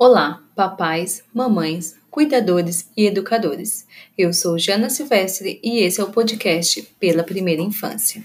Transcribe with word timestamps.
Olá, 0.00 0.44
papais, 0.54 1.24
mamães, 1.34 1.96
cuidadores 2.08 2.88
e 2.96 3.04
educadores. 3.04 3.84
Eu 4.16 4.32
sou 4.32 4.56
Jana 4.56 4.88
Silvestre 4.88 5.58
e 5.60 5.80
esse 5.80 6.00
é 6.00 6.04
o 6.04 6.12
podcast 6.12 6.82
Pela 7.00 7.24
Primeira 7.24 7.60
Infância. 7.60 8.22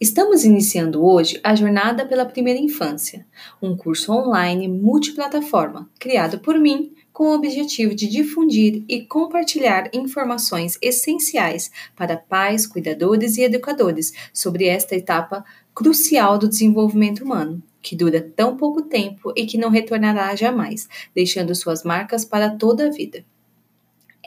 Estamos 0.00 0.44
iniciando 0.44 1.06
hoje 1.06 1.38
a 1.44 1.54
Jornada 1.54 2.04
pela 2.04 2.26
Primeira 2.26 2.58
Infância, 2.58 3.24
um 3.62 3.76
curso 3.76 4.12
online 4.12 4.66
multiplataforma 4.66 5.88
criado 6.00 6.40
por 6.40 6.58
mim 6.58 6.96
com 7.14 7.28
o 7.28 7.34
objetivo 7.34 7.94
de 7.94 8.08
difundir 8.08 8.82
e 8.88 9.00
compartilhar 9.02 9.88
informações 9.94 10.76
essenciais 10.82 11.70
para 11.94 12.16
pais, 12.16 12.66
cuidadores 12.66 13.38
e 13.38 13.42
educadores 13.42 14.12
sobre 14.32 14.66
esta 14.66 14.96
etapa 14.96 15.44
crucial 15.72 16.36
do 16.36 16.48
desenvolvimento 16.48 17.22
humano, 17.22 17.62
que 17.80 17.94
dura 17.94 18.20
tão 18.20 18.56
pouco 18.56 18.82
tempo 18.82 19.32
e 19.36 19.46
que 19.46 19.56
não 19.56 19.70
retornará 19.70 20.34
jamais, 20.34 20.88
deixando 21.14 21.54
suas 21.54 21.84
marcas 21.84 22.24
para 22.24 22.50
toda 22.50 22.88
a 22.88 22.90
vida. 22.90 23.24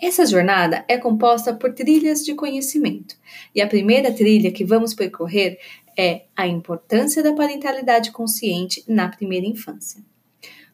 Essa 0.01 0.25
jornada 0.25 0.85
é 0.87 0.97
composta 0.97 1.53
por 1.53 1.73
trilhas 1.73 2.23
de 2.23 2.35
conhecimento, 2.35 3.17
e 3.53 3.59
a 3.59 3.67
primeira 3.67 4.13
trilha 4.13 4.51
que 4.51 4.63
vamos 4.63 4.93
percorrer 4.93 5.59
é 5.97 6.23
a 6.33 6.47
importância 6.47 7.21
da 7.21 7.33
parentalidade 7.33 8.11
consciente 8.11 8.81
na 8.87 9.09
primeira 9.09 9.45
infância. 9.45 10.01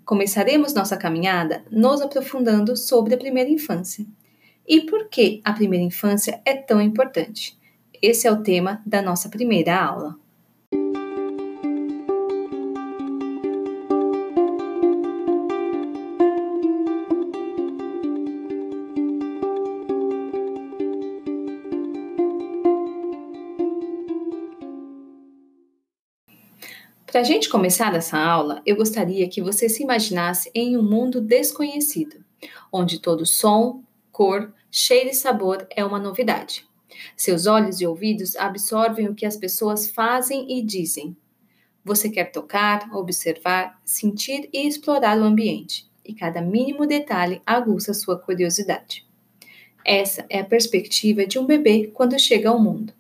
Começaremos 0.06 0.74
nossa 0.74 0.98
caminhada 0.98 1.64
nos 1.72 2.02
aprofundando 2.02 2.76
sobre 2.76 3.16
a 3.16 3.18
primeira 3.18 3.50
infância. 3.50 4.06
E 4.68 4.82
por 4.82 5.08
que 5.08 5.42
a 5.44 5.54
primeira 5.54 5.86
infância 5.86 6.42
é 6.46 6.54
tão 6.56 6.82
importante? 6.82 7.58
Esse 8.02 8.28
é 8.28 8.32
o 8.32 8.44
tema 8.44 8.82
da 8.86 9.02
nossa 9.02 9.30
primeira 9.30 9.78
aula. 9.78 10.18
Para 27.14 27.22
a 27.22 27.26
gente 27.26 27.48
começar 27.48 27.94
essa 27.94 28.18
aula, 28.18 28.60
eu 28.66 28.76
gostaria 28.76 29.30
que 29.30 29.40
você 29.40 29.70
se 29.70 29.84
imaginasse 29.84 30.50
em 30.52 30.76
um 30.76 30.82
mundo 30.82 31.22
desconhecido, 31.22 32.26
onde 32.72 32.98
todo 32.98 33.24
som, 33.24 33.84
cor, 34.12 34.52
cheiro 34.72 35.12
e 35.12 35.14
sabor 35.14 35.68
é 35.70 35.86
uma 35.86 36.00
novidade. 36.00 36.66
Seus 37.16 37.46
olhos 37.46 37.80
e 37.80 37.86
ouvidos 37.86 38.36
absorvem 38.36 39.08
o 39.08 39.14
que 39.14 39.28
as 39.28 39.38
pessoas 39.38 39.92
fazem 39.92 40.58
e 40.58 40.64
dizem. 40.64 41.16
Você 41.86 42.10
quer 42.10 42.32
tocar, 42.32 42.90
observar, 42.92 43.80
sentir 43.86 44.50
e 44.52 44.68
explorar 44.68 45.16
o 45.20 45.24
ambiente, 45.24 45.88
e 46.04 46.16
cada 46.16 46.42
mínimo 46.42 46.88
detalhe 46.88 47.44
aguça 47.46 47.94
sua 47.94 48.18
curiosidade. 48.18 49.06
Essa 49.86 50.26
é 50.32 50.40
a 50.40 50.46
perspectiva 50.46 51.28
de 51.28 51.38
um 51.38 51.46
bebê 51.46 51.92
quando 51.94 52.18
chega 52.18 52.50
ao 52.50 52.60
mundo. 52.60 52.92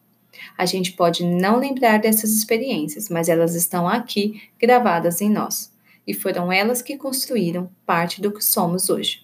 A 0.57 0.65
gente 0.65 0.93
pode 0.93 1.25
não 1.25 1.57
lembrar 1.57 1.99
dessas 1.99 2.31
experiências, 2.31 3.09
mas 3.09 3.29
elas 3.29 3.55
estão 3.55 3.87
aqui 3.87 4.41
gravadas 4.59 5.21
em 5.21 5.29
nós. 5.29 5.71
E 6.05 6.13
foram 6.13 6.51
elas 6.51 6.81
que 6.81 6.97
construíram 6.97 7.69
parte 7.85 8.21
do 8.21 8.31
que 8.31 8.43
somos 8.43 8.89
hoje. 8.89 9.21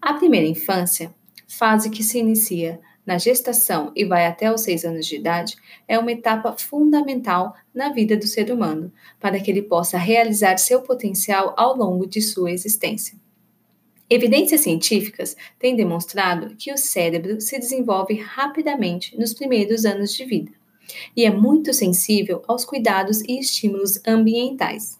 A 0.00 0.14
primeira 0.14 0.46
infância, 0.46 1.14
fase 1.46 1.90
que 1.90 2.02
se 2.02 2.18
inicia 2.18 2.80
na 3.04 3.16
gestação 3.16 3.90
e 3.96 4.04
vai 4.04 4.26
até 4.26 4.52
os 4.52 4.60
seis 4.60 4.84
anos 4.84 5.06
de 5.06 5.16
idade, 5.16 5.56
é 5.88 5.98
uma 5.98 6.12
etapa 6.12 6.54
fundamental 6.58 7.54
na 7.74 7.88
vida 7.90 8.16
do 8.16 8.26
ser 8.26 8.52
humano, 8.52 8.92
para 9.18 9.40
que 9.40 9.50
ele 9.50 9.62
possa 9.62 9.96
realizar 9.96 10.58
seu 10.58 10.82
potencial 10.82 11.54
ao 11.56 11.74
longo 11.74 12.06
de 12.06 12.20
sua 12.20 12.50
existência. 12.50 13.18
Evidências 14.10 14.62
científicas 14.62 15.36
têm 15.58 15.76
demonstrado 15.76 16.54
que 16.56 16.72
o 16.72 16.78
cérebro 16.78 17.40
se 17.40 17.58
desenvolve 17.58 18.14
rapidamente 18.14 19.16
nos 19.18 19.34
primeiros 19.34 19.84
anos 19.84 20.14
de 20.14 20.24
vida 20.24 20.58
e 21.16 21.24
é 21.24 21.30
muito 21.30 21.72
sensível 21.72 22.42
aos 22.46 22.64
cuidados 22.64 23.20
e 23.22 23.38
estímulos 23.38 24.00
ambientais. 24.06 24.98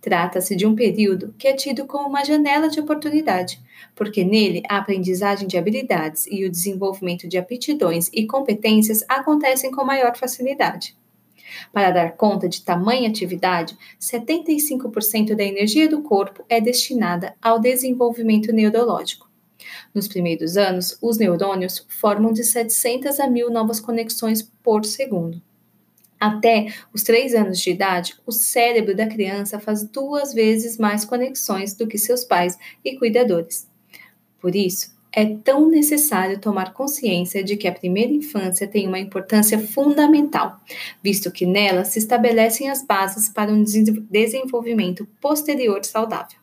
Trata-se 0.00 0.54
de 0.54 0.64
um 0.64 0.74
período 0.74 1.34
que 1.36 1.48
é 1.48 1.52
tido 1.52 1.84
como 1.84 2.08
uma 2.08 2.24
janela 2.24 2.68
de 2.68 2.80
oportunidade, 2.80 3.60
porque 3.94 4.24
nele 4.24 4.62
a 4.68 4.78
aprendizagem 4.78 5.48
de 5.48 5.58
habilidades 5.58 6.26
e 6.26 6.44
o 6.44 6.50
desenvolvimento 6.50 7.28
de 7.28 7.36
aptidões 7.36 8.08
e 8.12 8.26
competências 8.26 9.04
acontecem 9.08 9.70
com 9.70 9.84
maior 9.84 10.16
facilidade. 10.16 10.96
Para 11.72 11.90
dar 11.90 12.12
conta 12.12 12.48
de 12.48 12.62
tamanha 12.62 13.08
atividade, 13.08 13.76
75% 14.00 15.34
da 15.34 15.44
energia 15.44 15.88
do 15.88 16.02
corpo 16.02 16.44
é 16.48 16.60
destinada 16.60 17.34
ao 17.40 17.58
desenvolvimento 17.58 18.52
neurológico. 18.52 19.28
Nos 19.94 20.08
primeiros 20.08 20.56
anos, 20.56 20.98
os 21.02 21.18
neurônios 21.18 21.84
formam 21.88 22.32
de 22.32 22.44
700 22.44 23.18
a 23.20 23.28
1000 23.28 23.50
novas 23.50 23.80
conexões 23.80 24.42
por 24.62 24.84
segundo. 24.84 25.42
Até 26.20 26.74
os 26.92 27.02
3 27.02 27.34
anos 27.34 27.60
de 27.60 27.70
idade, 27.70 28.16
o 28.26 28.32
cérebro 28.32 28.94
da 28.94 29.06
criança 29.06 29.60
faz 29.60 29.84
duas 29.84 30.34
vezes 30.34 30.76
mais 30.76 31.04
conexões 31.04 31.74
do 31.74 31.86
que 31.86 31.96
seus 31.96 32.24
pais 32.24 32.58
e 32.84 32.96
cuidadores. 32.96 33.68
Por 34.40 34.54
isso, 34.56 34.97
é 35.18 35.34
tão 35.42 35.68
necessário 35.68 36.38
tomar 36.38 36.72
consciência 36.72 37.42
de 37.42 37.56
que 37.56 37.66
a 37.66 37.72
primeira 37.72 38.12
infância 38.12 38.68
tem 38.68 38.86
uma 38.86 39.00
importância 39.00 39.58
fundamental, 39.58 40.60
visto 41.02 41.32
que 41.32 41.44
nela 41.44 41.84
se 41.84 41.98
estabelecem 41.98 42.70
as 42.70 42.86
bases 42.86 43.28
para 43.28 43.50
um 43.50 43.64
desenvolvimento 43.64 45.08
posterior 45.20 45.84
saudável. 45.84 46.38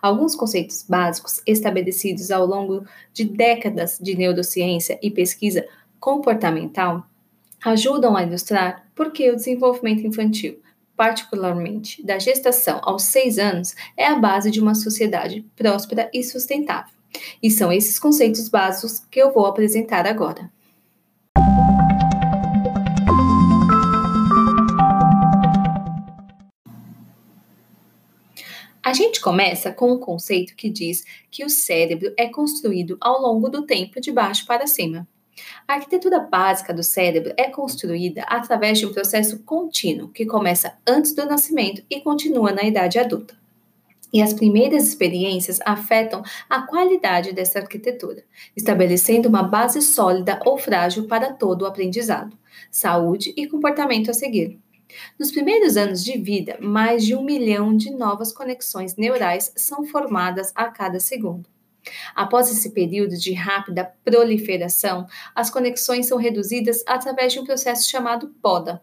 Alguns 0.00 0.34
conceitos 0.34 0.86
básicos 0.88 1.42
estabelecidos 1.46 2.30
ao 2.30 2.46
longo 2.46 2.82
de 3.12 3.24
décadas 3.24 3.98
de 4.00 4.16
neurociência 4.16 4.98
e 5.02 5.10
pesquisa 5.10 5.68
comportamental 6.00 7.06
ajudam 7.62 8.16
a 8.16 8.22
ilustrar 8.22 8.88
por 8.94 9.12
que 9.12 9.30
o 9.30 9.36
desenvolvimento 9.36 10.06
infantil, 10.06 10.58
particularmente 10.96 12.02
da 12.02 12.18
gestação 12.18 12.80
aos 12.84 13.02
seis 13.02 13.38
anos, 13.38 13.74
é 13.94 14.06
a 14.06 14.18
base 14.18 14.50
de 14.50 14.60
uma 14.62 14.74
sociedade 14.74 15.44
próspera 15.54 16.10
e 16.14 16.24
sustentável. 16.24 16.97
E 17.42 17.50
são 17.50 17.72
esses 17.72 17.98
conceitos 17.98 18.48
básicos 18.48 19.00
que 19.10 19.20
eu 19.20 19.32
vou 19.32 19.46
apresentar 19.46 20.06
agora. 20.06 20.50
A 28.88 28.94
gente 28.94 29.20
começa 29.20 29.70
com 29.70 29.92
um 29.92 29.98
conceito 29.98 30.56
que 30.56 30.70
diz 30.70 31.04
que 31.30 31.44
o 31.44 31.50
cérebro 31.50 32.10
é 32.16 32.26
construído 32.26 32.96
ao 33.02 33.20
longo 33.20 33.50
do 33.50 33.66
tempo 33.66 34.00
de 34.00 34.10
baixo 34.10 34.46
para 34.46 34.66
cima. 34.66 35.06
A 35.66 35.74
arquitetura 35.74 36.20
básica 36.20 36.72
do 36.72 36.82
cérebro 36.82 37.34
é 37.36 37.50
construída 37.50 38.22
através 38.22 38.78
de 38.78 38.86
um 38.86 38.92
processo 38.92 39.40
contínuo 39.40 40.08
que 40.08 40.24
começa 40.24 40.78
antes 40.86 41.14
do 41.14 41.26
nascimento 41.26 41.82
e 41.90 42.00
continua 42.00 42.50
na 42.50 42.62
idade 42.62 42.98
adulta. 42.98 43.36
E 44.12 44.22
as 44.22 44.32
primeiras 44.32 44.86
experiências 44.86 45.58
afetam 45.66 46.22
a 46.48 46.62
qualidade 46.62 47.32
dessa 47.32 47.58
arquitetura, 47.58 48.24
estabelecendo 48.56 49.28
uma 49.28 49.42
base 49.42 49.82
sólida 49.82 50.40
ou 50.46 50.56
frágil 50.56 51.06
para 51.06 51.32
todo 51.32 51.62
o 51.62 51.66
aprendizado, 51.66 52.36
saúde 52.70 53.34
e 53.36 53.46
comportamento 53.46 54.10
a 54.10 54.14
seguir. 54.14 54.58
Nos 55.18 55.30
primeiros 55.30 55.76
anos 55.76 56.02
de 56.02 56.16
vida, 56.16 56.56
mais 56.60 57.04
de 57.04 57.14
um 57.14 57.22
milhão 57.22 57.76
de 57.76 57.90
novas 57.90 58.32
conexões 58.32 58.96
neurais 58.96 59.52
são 59.54 59.84
formadas 59.84 60.50
a 60.54 60.68
cada 60.68 60.98
segundo. 60.98 61.48
Após 62.14 62.50
esse 62.50 62.70
período 62.70 63.16
de 63.16 63.32
rápida 63.32 63.92
proliferação, 64.04 65.06
as 65.34 65.50
conexões 65.50 66.06
são 66.06 66.18
reduzidas 66.18 66.82
através 66.86 67.32
de 67.32 67.40
um 67.40 67.44
processo 67.44 67.88
chamado 67.88 68.28
poda, 68.42 68.82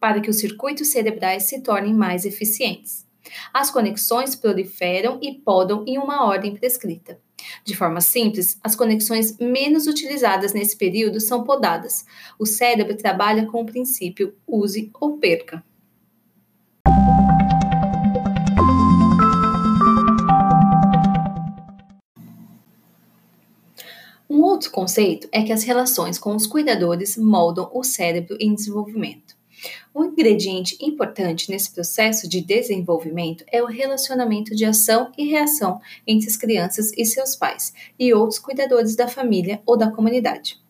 para 0.00 0.20
que 0.20 0.30
os 0.30 0.38
circuitos 0.38 0.88
cerebrais 0.88 1.44
se 1.44 1.62
tornem 1.62 1.94
mais 1.94 2.24
eficientes. 2.24 3.04
As 3.52 3.70
conexões 3.70 4.34
proliferam 4.34 5.18
e 5.22 5.32
podam 5.32 5.84
em 5.86 5.98
uma 5.98 6.24
ordem 6.24 6.54
prescrita. 6.54 7.18
De 7.64 7.76
forma 7.76 8.00
simples, 8.00 8.58
as 8.62 8.74
conexões 8.74 9.36
menos 9.38 9.86
utilizadas 9.86 10.52
nesse 10.52 10.76
período 10.76 11.20
são 11.20 11.44
podadas. 11.44 12.04
O 12.38 12.46
cérebro 12.46 12.96
trabalha 12.96 13.46
com 13.46 13.62
o 13.62 13.66
princípio 13.66 14.34
use 14.46 14.90
ou 15.00 15.18
perca. 15.18 15.62
Um 24.28 24.40
outro 24.42 24.70
conceito 24.70 25.28
é 25.30 25.42
que 25.42 25.52
as 25.52 25.62
relações 25.62 26.18
com 26.18 26.34
os 26.34 26.46
cuidadores 26.46 27.16
moldam 27.16 27.70
o 27.72 27.84
cérebro 27.84 28.36
em 28.40 28.54
desenvolvimento. 28.54 29.36
Um 29.94 30.04
ingrediente 30.04 30.76
importante 30.80 31.50
nesse 31.50 31.72
processo 31.72 32.28
de 32.28 32.40
desenvolvimento 32.40 33.44
é 33.50 33.62
o 33.62 33.66
relacionamento 33.66 34.54
de 34.54 34.64
ação 34.64 35.12
e 35.16 35.26
reação 35.26 35.80
entre 36.06 36.28
as 36.28 36.36
crianças 36.36 36.92
e 36.96 37.04
seus 37.04 37.36
pais 37.36 37.72
e 37.98 38.12
outros 38.12 38.38
cuidadores 38.38 38.96
da 38.96 39.08
família 39.08 39.62
ou 39.64 39.76
da 39.76 39.90
comunidade. 39.90 40.62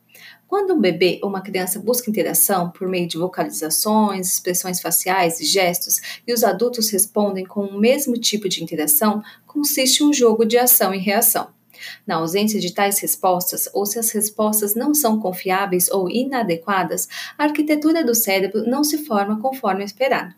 Quando 0.46 0.74
um 0.74 0.80
bebê 0.80 1.18
ou 1.22 1.28
uma 1.28 1.40
criança 1.40 1.80
busca 1.80 2.10
interação 2.10 2.70
por 2.70 2.86
meio 2.86 3.08
de 3.08 3.16
vocalizações, 3.16 4.34
expressões 4.34 4.80
faciais 4.80 5.40
e 5.40 5.44
gestos, 5.44 6.00
e 6.26 6.32
os 6.32 6.44
adultos 6.44 6.90
respondem 6.90 7.44
com 7.44 7.64
o 7.64 7.78
mesmo 7.78 8.14
tipo 8.18 8.48
de 8.48 8.62
interação, 8.62 9.22
consiste 9.46 10.04
um 10.04 10.12
jogo 10.12 10.44
de 10.44 10.58
ação 10.58 10.94
e 10.94 10.98
reação. 10.98 11.53
Na 12.06 12.16
ausência 12.16 12.60
de 12.60 12.72
tais 12.72 12.98
respostas, 12.98 13.68
ou 13.72 13.86
se 13.86 13.98
as 13.98 14.10
respostas 14.10 14.74
não 14.74 14.94
são 14.94 15.20
confiáveis 15.20 15.90
ou 15.90 16.08
inadequadas, 16.08 17.08
a 17.38 17.44
arquitetura 17.44 18.04
do 18.04 18.14
cérebro 18.14 18.64
não 18.66 18.84
se 18.84 19.04
forma 19.04 19.40
conforme 19.40 19.84
esperado 19.84 20.34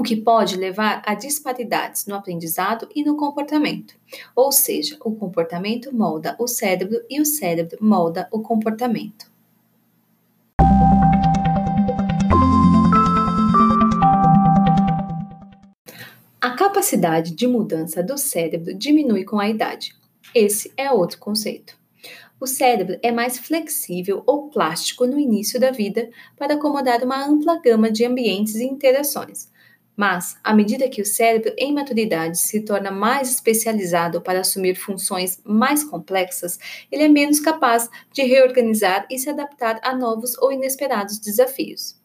o 0.00 0.02
que 0.02 0.16
pode 0.16 0.56
levar 0.56 1.02
a 1.04 1.14
disparidades 1.14 2.06
no 2.06 2.14
aprendizado 2.14 2.88
e 2.94 3.04
no 3.04 3.16
comportamento. 3.16 3.94
Ou 4.34 4.50
seja, 4.50 4.96
o 5.04 5.14
comportamento 5.14 5.94
molda 5.94 6.34
o 6.38 6.46
cérebro 6.46 7.02
e 7.10 7.20
o 7.20 7.26
cérebro 7.26 7.76
molda 7.82 8.26
o 8.32 8.40
comportamento. 8.40 9.30
A 16.40 16.50
capacidade 16.52 17.34
de 17.34 17.46
mudança 17.46 18.02
do 18.02 18.16
cérebro 18.16 18.74
diminui 18.74 19.24
com 19.24 19.38
a 19.38 19.48
idade. 19.48 19.99
Esse 20.34 20.72
é 20.76 20.90
outro 20.90 21.18
conceito. 21.18 21.78
O 22.40 22.46
cérebro 22.46 22.98
é 23.02 23.12
mais 23.12 23.38
flexível 23.38 24.22
ou 24.26 24.48
plástico 24.48 25.06
no 25.06 25.18
início 25.18 25.60
da 25.60 25.70
vida 25.70 26.08
para 26.38 26.54
acomodar 26.54 27.02
uma 27.02 27.22
ampla 27.22 27.60
gama 27.60 27.90
de 27.90 28.04
ambientes 28.04 28.54
e 28.54 28.64
interações. 28.64 29.50
Mas, 29.96 30.38
à 30.42 30.54
medida 30.54 30.88
que 30.88 31.02
o 31.02 31.04
cérebro 31.04 31.52
em 31.58 31.74
maturidade 31.74 32.38
se 32.38 32.62
torna 32.62 32.90
mais 32.90 33.28
especializado 33.28 34.22
para 34.22 34.40
assumir 34.40 34.74
funções 34.74 35.38
mais 35.44 35.84
complexas, 35.84 36.58
ele 36.90 37.02
é 37.02 37.08
menos 37.08 37.40
capaz 37.40 37.90
de 38.10 38.22
reorganizar 38.22 39.06
e 39.10 39.18
se 39.18 39.28
adaptar 39.28 39.78
a 39.82 39.94
novos 39.94 40.38
ou 40.38 40.50
inesperados 40.50 41.18
desafios. 41.18 42.00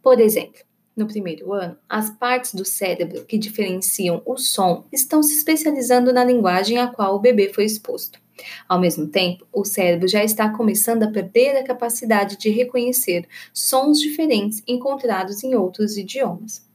Por 0.00 0.20
exemplo, 0.20 0.60
no 0.98 1.06
primeiro 1.06 1.52
ano, 1.52 1.76
as 1.88 2.10
partes 2.10 2.52
do 2.52 2.64
cérebro 2.64 3.24
que 3.24 3.38
diferenciam 3.38 4.20
o 4.26 4.36
som 4.36 4.84
estão 4.92 5.22
se 5.22 5.38
especializando 5.38 6.12
na 6.12 6.24
linguagem 6.24 6.78
a 6.78 6.88
qual 6.88 7.14
o 7.14 7.20
bebê 7.20 7.52
foi 7.52 7.64
exposto. 7.64 8.20
Ao 8.68 8.78
mesmo 8.78 9.06
tempo, 9.06 9.46
o 9.52 9.64
cérebro 9.64 10.06
já 10.08 10.22
está 10.22 10.48
começando 10.50 11.02
a 11.02 11.10
perder 11.10 11.56
a 11.56 11.64
capacidade 11.64 12.36
de 12.36 12.50
reconhecer 12.50 13.26
sons 13.52 13.98
diferentes 14.00 14.62
encontrados 14.66 15.42
em 15.42 15.54
outros 15.54 15.96
idiomas. 15.96 16.66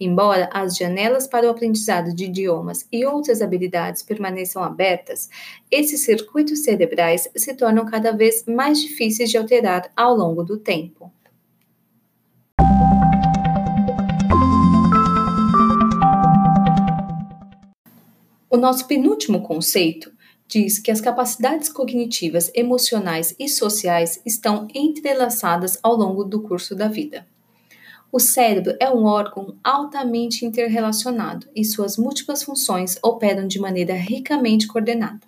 Embora 0.00 0.50
as 0.52 0.76
janelas 0.76 1.26
para 1.26 1.46
o 1.46 1.50
aprendizado 1.50 2.14
de 2.14 2.24
idiomas 2.24 2.86
e 2.90 3.04
outras 3.04 3.40
habilidades 3.40 4.02
permaneçam 4.02 4.62
abertas, 4.64 5.28
esses 5.70 6.04
circuitos 6.04 6.64
cerebrais 6.64 7.28
se 7.36 7.54
tornam 7.54 7.86
cada 7.86 8.10
vez 8.12 8.44
mais 8.46 8.80
difíceis 8.80 9.30
de 9.30 9.38
alterar 9.38 9.90
ao 9.96 10.16
longo 10.16 10.42
do 10.42 10.58
tempo. 10.58 11.12
O 18.52 18.56
nosso 18.56 18.88
penúltimo 18.88 19.42
conceito 19.42 20.12
diz 20.48 20.80
que 20.80 20.90
as 20.90 21.00
capacidades 21.00 21.68
cognitivas, 21.68 22.50
emocionais 22.52 23.32
e 23.38 23.48
sociais 23.48 24.20
estão 24.26 24.66
entrelaçadas 24.74 25.78
ao 25.84 25.94
longo 25.94 26.24
do 26.24 26.42
curso 26.42 26.74
da 26.74 26.88
vida. 26.88 27.24
O 28.10 28.18
cérebro 28.18 28.74
é 28.80 28.90
um 28.90 29.04
órgão 29.04 29.54
altamente 29.62 30.44
interrelacionado 30.44 31.46
e 31.54 31.64
suas 31.64 31.96
múltiplas 31.96 32.42
funções 32.42 32.98
operam 33.04 33.46
de 33.46 33.60
maneira 33.60 33.94
ricamente 33.94 34.66
coordenada. 34.66 35.20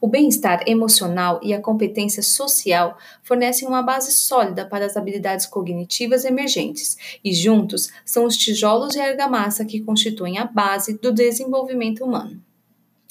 O 0.00 0.08
bem-estar 0.08 0.64
emocional 0.66 1.38
e 1.44 1.54
a 1.54 1.60
competência 1.60 2.24
social 2.24 2.98
fornecem 3.22 3.68
uma 3.68 3.82
base 3.82 4.10
sólida 4.10 4.66
para 4.66 4.84
as 4.84 4.96
habilidades 4.96 5.46
cognitivas 5.46 6.24
emergentes, 6.24 6.96
e 7.22 7.32
juntos 7.32 7.88
são 8.04 8.24
os 8.24 8.36
tijolos 8.36 8.96
e 8.96 9.00
a 9.00 9.04
argamassa 9.04 9.64
que 9.64 9.80
constituem 9.80 10.38
a 10.38 10.44
base 10.44 10.98
do 10.98 11.12
desenvolvimento 11.12 12.04
humano. 12.04 12.47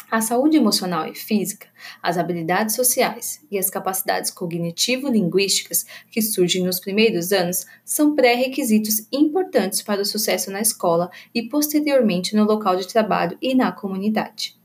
A 0.09 0.21
saúde 0.21 0.55
emocional 0.55 1.05
e 1.05 1.13
física, 1.13 1.67
as 2.01 2.17
habilidades 2.17 2.75
sociais 2.75 3.45
e 3.51 3.59
as 3.59 3.69
capacidades 3.69 4.31
cognitivo-linguísticas 4.31 5.85
que 6.09 6.21
surgem 6.21 6.63
nos 6.63 6.79
primeiros 6.79 7.33
anos 7.33 7.65
são 7.83 8.15
pré-requisitos 8.15 9.05
importantes 9.11 9.81
para 9.81 10.01
o 10.01 10.05
sucesso 10.05 10.49
na 10.49 10.61
escola 10.61 11.11
e 11.35 11.49
posteriormente 11.49 12.37
no 12.37 12.45
local 12.45 12.77
de 12.77 12.87
trabalho 12.87 13.37
e 13.41 13.53
na 13.53 13.69
comunidade. 13.69 14.57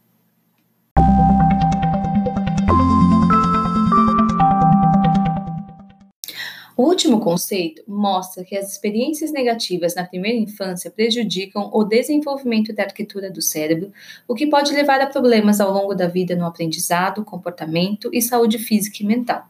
O 6.83 6.87
último 6.87 7.21
conceito 7.21 7.81
mostra 7.87 8.43
que 8.43 8.57
as 8.57 8.73
experiências 8.73 9.31
negativas 9.31 9.95
na 9.95 10.03
primeira 10.03 10.37
infância 10.37 10.91
prejudicam 10.91 11.71
o 11.73 11.85
desenvolvimento 11.85 12.73
da 12.73 12.83
arquitetura 12.83 13.31
do 13.31 13.41
cérebro, 13.41 13.93
o 14.27 14.35
que 14.35 14.49
pode 14.49 14.73
levar 14.73 15.01
a 15.01 15.07
problemas 15.07 15.61
ao 15.61 15.73
longo 15.73 15.95
da 15.95 16.09
vida 16.09 16.35
no 16.35 16.45
aprendizado, 16.45 17.25
comportamento 17.25 18.11
e 18.13 18.21
saúde 18.21 18.59
física 18.59 18.97
e 19.01 19.07
mental. 19.07 19.49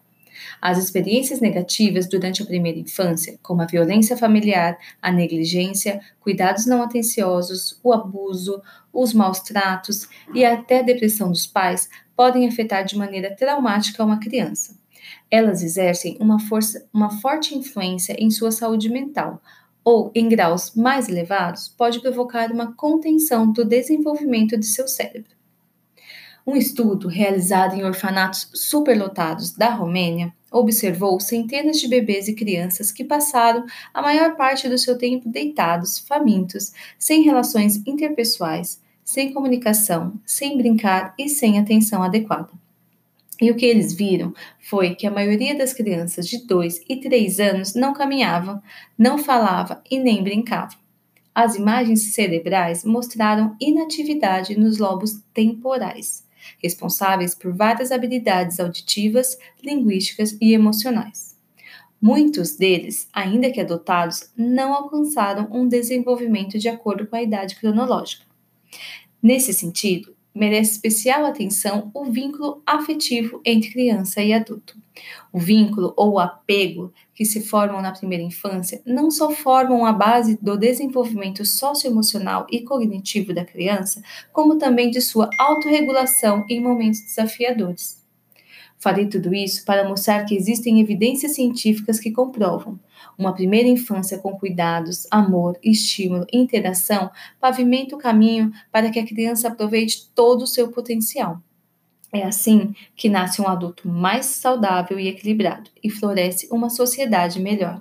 As 0.61 0.76
experiências 0.76 1.40
negativas 1.40 2.06
durante 2.06 2.43
a 2.43 2.46
primeira 2.46 2.79
infância, 2.79 3.38
como 3.43 3.62
a 3.62 3.67
violência 3.67 4.14
familiar, 4.14 4.76
a 5.00 5.11
negligência, 5.11 6.02
cuidados 6.20 6.67
não 6.67 6.82
atenciosos, 6.82 7.81
o 7.82 7.94
abuso, 7.94 8.61
os 8.93 9.14
maus 9.14 9.40
tratos 9.40 10.06
e 10.34 10.44
até 10.44 10.81
a 10.81 10.82
depressão 10.82 11.31
dos 11.31 11.46
pais, 11.46 11.88
podem 12.14 12.46
afetar 12.46 12.84
de 12.84 12.94
maneira 12.94 13.34
traumática 13.34 14.05
uma 14.05 14.20
criança. 14.20 14.81
Elas 15.31 15.62
exercem 15.62 16.17
uma, 16.20 16.38
força, 16.38 16.87
uma 16.93 17.20
forte 17.20 17.56
influência 17.56 18.14
em 18.19 18.31
sua 18.31 18.50
saúde 18.50 18.88
mental, 18.88 19.43
ou, 19.85 20.11
em 20.14 20.29
graus 20.29 20.75
mais 20.75 21.09
elevados, 21.09 21.69
pode 21.69 22.00
provocar 22.00 22.53
uma 22.53 22.73
contenção 22.75 23.50
do 23.50 23.64
desenvolvimento 23.64 24.56
de 24.56 24.67
seu 24.67 24.87
cérebro. 24.87 25.32
Um 26.47 26.56
estudo 26.56 27.09
realizado 27.09 27.75
em 27.75 27.85
orfanatos 27.85 28.50
superlotados 28.53 29.53
da 29.53 29.70
Romênia 29.70 30.32
observou 30.50 31.19
centenas 31.20 31.81
de 31.81 31.88
bebês 31.88 32.29
e 32.29 32.35
crianças 32.35 32.93
que 32.93 33.05
passaram 33.05 33.65
a 33.94 34.03
maior 34.03 34.37
parte 34.37 34.69
do 34.69 34.76
seu 34.76 34.99
tempo 34.99 35.29
deitados, 35.29 35.99
famintos, 35.99 36.73
sem 36.99 37.23
relações 37.23 37.81
interpessoais, 37.87 38.81
sem 39.05 39.32
comunicação, 39.32 40.15
sem 40.26 40.56
brincar 40.58 41.15
e 41.19 41.29
sem 41.29 41.58
atenção 41.58 42.03
adequada. 42.03 42.62
E 43.40 43.50
o 43.50 43.56
que 43.56 43.67
eles 43.67 43.93
viram 43.93 44.34
foi 44.61 44.94
que 44.94 45.06
a 45.06 45.11
maioria 45.11 45.56
das 45.56 45.73
crianças 45.73 46.29
de 46.29 46.46
2 46.46 46.84
e 46.88 47.00
3 47.00 47.40
anos 47.40 47.75
não 47.75 47.93
caminhava, 47.93 48.62
não 48.96 49.19
falava 49.19 49.82
e 49.91 49.98
nem 49.98 50.22
brincava. 50.22 50.77
As 51.34 51.56
imagens 51.56 52.12
cerebrais 52.15 52.84
mostraram 52.84 53.56
inatividade 53.58 54.58
nos 54.58 54.79
lobos 54.79 55.22
temporais, 55.32 56.29
responsáveis 56.62 57.34
por 57.34 57.53
várias 57.55 57.91
habilidades 57.91 58.60
auditivas, 58.60 59.39
linguísticas 59.62 60.36
e 60.41 60.53
emocionais. 60.53 61.32
Muitos 62.01 62.56
deles, 62.56 63.08
ainda 63.12 63.51
que 63.51 63.60
adotados, 63.60 64.31
não 64.36 64.74
alcançaram 64.74 65.48
um 65.53 65.67
desenvolvimento 65.67 66.58
de 66.58 66.69
acordo 66.69 67.06
com 67.06 67.17
a 67.17 67.22
idade 67.22 67.56
cronológica. 67.56 68.27
Nesse 69.22 69.55
sentido, 69.55 70.15
merece 70.34 70.72
especial 70.72 71.24
atenção 71.24 71.91
o 71.94 72.05
vínculo 72.05 72.62
afetivo 72.67 73.41
entre 73.44 73.70
criança 73.70 74.22
e 74.22 74.32
adulto. 74.32 74.77
O 75.32 75.39
vínculo 75.39 75.94
ou 75.96 76.19
apego 76.19 76.93
que 77.15 77.24
se 77.24 77.41
formam 77.41 77.81
na 77.81 77.93
primeira 77.93 78.22
infância 78.22 78.82
não 78.84 79.10
só 79.10 79.31
formam 79.31 79.86
a 79.86 79.93
base 79.93 80.39
do 80.41 80.56
desenvolvimento 80.56 81.44
socioemocional 81.44 82.46
e 82.51 82.62
cognitivo 82.62 83.32
da 83.32 83.44
criança, 83.44 84.03
como 84.32 84.58
também 84.58 84.91
de 84.91 85.01
sua 85.01 85.31
autorregulação 85.39 86.44
em 86.48 86.60
momentos 86.60 87.01
desafiadores. 87.01 88.02
Farei 88.82 89.06
tudo 89.06 89.32
isso 89.32 89.65
para 89.65 89.89
mostrar 89.89 90.24
que 90.24 90.34
existem 90.34 90.81
evidências 90.81 91.36
científicas 91.36 92.01
que 92.01 92.10
comprovam 92.10 92.81
uma 93.17 93.32
primeira 93.32 93.69
infância 93.69 94.19
com 94.19 94.36
cuidados, 94.36 95.06
amor, 95.08 95.56
estímulo 95.62 96.27
e 96.32 96.36
interação 96.36 97.08
pavimenta 97.41 97.94
o 97.94 97.98
caminho 97.98 98.51
para 98.72 98.91
que 98.91 98.98
a 98.98 99.06
criança 99.06 99.46
aproveite 99.46 100.10
todo 100.17 100.43
o 100.43 100.48
seu 100.48 100.72
potencial. 100.72 101.41
É 102.12 102.24
assim 102.24 102.74
que 102.96 103.08
nasce 103.08 103.41
um 103.41 103.46
adulto 103.46 103.89
mais 103.89 104.27
saudável 104.27 104.98
e 104.98 105.06
equilibrado 105.06 105.70
e 105.81 105.89
floresce 105.89 106.48
uma 106.51 106.69
sociedade 106.69 107.39
melhor. 107.39 107.81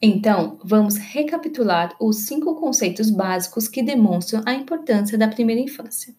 Então, 0.00 0.60
vamos 0.62 0.96
recapitular 0.96 1.94
os 2.00 2.18
cinco 2.18 2.54
conceitos 2.54 3.10
básicos 3.10 3.66
que 3.66 3.82
demonstram 3.82 4.42
a 4.46 4.54
importância 4.54 5.18
da 5.18 5.26
primeira 5.26 5.60
infância. 5.60 6.14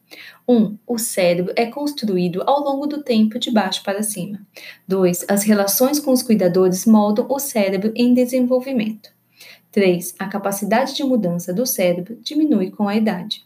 1. 0.45 0.53
Um, 0.53 0.77
o 0.85 0.97
cérebro 0.97 1.53
é 1.55 1.65
construído 1.67 2.43
ao 2.45 2.61
longo 2.61 2.85
do 2.87 3.01
tempo 3.01 3.39
de 3.39 3.49
baixo 3.49 3.81
para 3.81 4.03
cima. 4.03 4.45
2. 4.85 5.25
As 5.29 5.43
relações 5.43 5.97
com 5.97 6.11
os 6.11 6.21
cuidadores 6.21 6.85
moldam 6.85 7.25
o 7.29 7.39
cérebro 7.39 7.93
em 7.95 8.13
desenvolvimento. 8.13 9.11
3. 9.71 10.15
A 10.19 10.27
capacidade 10.27 10.93
de 10.93 11.03
mudança 11.03 11.53
do 11.53 11.65
cérebro 11.65 12.17
diminui 12.21 12.71
com 12.71 12.85
a 12.85 12.97
idade. 12.97 13.45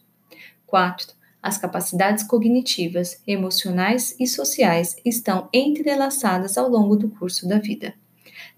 4. 0.66 1.13
As 1.44 1.60
capacidades 1.60 2.24
cognitivas, 2.24 3.22
emocionais 3.28 4.16
e 4.20 4.25
sociais 4.25 4.96
estão 5.06 5.48
entrelaçadas 5.54 6.58
ao 6.58 6.70
longo 6.70 6.96
do 6.96 7.10
curso 7.10 7.48
da 7.48 7.60
vida. 7.60 7.94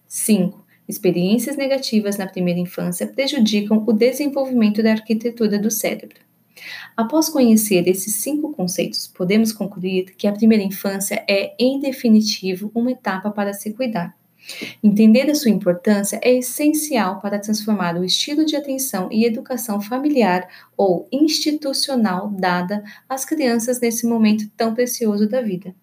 5. 0.08 0.65
Experiências 0.88 1.58
negativas 1.58 2.18
na 2.18 2.28
primeira 2.28 2.60
infância 2.60 3.08
prejudicam 3.08 3.84
o 3.88 3.94
desenvolvimento 3.94 4.84
da 4.84 4.92
arquitetura 4.92 5.58
do 5.58 5.72
cérebro. 5.72 6.20
Após 6.96 7.28
conhecer 7.28 7.88
esses 7.88 8.16
cinco 8.16 8.54
conceitos, 8.54 9.08
podemos 9.08 9.52
concluir 9.52 10.16
que 10.16 10.28
a 10.28 10.32
primeira 10.32 10.64
infância 10.64 11.24
é, 11.28 11.54
em 11.60 11.80
definitivo, 11.80 12.72
uma 12.74 12.92
etapa 12.92 13.30
para 13.32 13.54
se 13.54 13.74
cuidar. 13.74 14.16
Entender 14.84 15.30
a 15.30 15.36
sua 15.36 15.50
importância 15.50 16.20
é 16.22 16.36
essencial 16.36 17.20
para 17.20 17.40
transformar 17.40 17.98
o 17.98 18.06
estilo 18.06 18.46
de 18.46 18.56
atenção 18.56 19.10
e 19.12 19.26
educação 19.26 19.82
familiar 19.82 20.48
ou 20.78 21.08
institucional 21.12 22.30
dada 22.30 22.84
às 23.10 23.26
crianças 23.26 23.80
nesse 23.80 24.06
momento 24.06 24.48
tão 24.56 24.76
precioso 24.76 25.28
da 25.28 25.42
vida. 25.42 25.76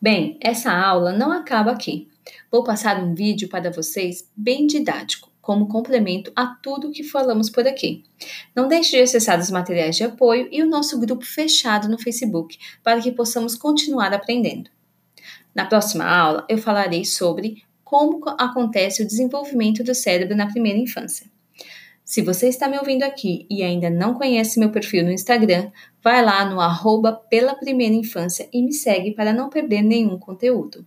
Bem, 0.00 0.38
essa 0.40 0.72
aula 0.72 1.12
não 1.12 1.32
acaba 1.32 1.72
aqui. 1.72 2.08
Vou 2.52 2.62
passar 2.62 3.02
um 3.02 3.14
vídeo 3.14 3.48
para 3.48 3.70
vocês 3.70 4.30
bem 4.36 4.66
didático, 4.66 5.32
como 5.40 5.68
complemento 5.68 6.30
a 6.36 6.46
tudo 6.46 6.90
que 6.90 7.02
falamos 7.02 7.48
por 7.48 7.66
aqui. 7.66 8.04
Não 8.54 8.68
deixe 8.68 8.90
de 8.90 9.02
acessar 9.02 9.40
os 9.40 9.50
materiais 9.50 9.96
de 9.96 10.04
apoio 10.04 10.48
e 10.52 10.62
o 10.62 10.68
nosso 10.68 11.00
grupo 11.00 11.24
fechado 11.24 11.88
no 11.88 11.98
Facebook 11.98 12.58
para 12.84 13.00
que 13.00 13.10
possamos 13.10 13.56
continuar 13.56 14.12
aprendendo. 14.12 14.68
Na 15.54 15.64
próxima 15.64 16.04
aula, 16.04 16.44
eu 16.46 16.58
falarei 16.58 17.06
sobre 17.06 17.62
como 17.82 18.20
acontece 18.38 19.02
o 19.02 19.06
desenvolvimento 19.06 19.82
do 19.82 19.94
cérebro 19.94 20.36
na 20.36 20.46
primeira 20.46 20.78
infância. 20.78 21.26
Se 22.04 22.20
você 22.20 22.48
está 22.48 22.68
me 22.68 22.78
ouvindo 22.78 23.02
aqui 23.02 23.46
e 23.48 23.62
ainda 23.62 23.88
não 23.88 24.12
conhece 24.12 24.60
meu 24.60 24.70
perfil 24.70 25.04
no 25.04 25.10
Instagram, 25.10 25.70
vai 26.02 26.22
lá 26.22 26.44
no 26.44 26.60
arroba 26.60 27.14
pela 27.14 27.54
primeira 27.54 27.94
infância 27.94 28.46
e 28.52 28.62
me 28.62 28.74
segue 28.74 29.12
para 29.12 29.32
não 29.32 29.48
perder 29.48 29.80
nenhum 29.80 30.18
conteúdo. 30.18 30.86